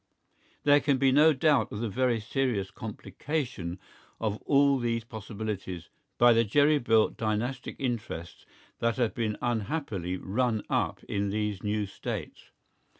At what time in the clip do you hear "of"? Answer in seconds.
1.71-1.79, 4.19-4.41